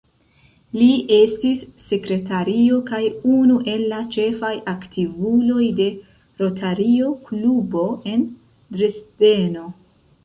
Li 0.77 0.85
estis 1.17 1.59
sekretario 1.89 2.79
kaj 2.87 3.01
unu 3.33 3.59
el 3.73 3.85
la 3.91 3.99
ĉefaj 4.15 4.51
aktivuloj 4.73 5.69
de 5.81 5.87
Rotario-klubo 6.43 7.87
en 8.15 8.25
Dresdeno. 8.81 9.69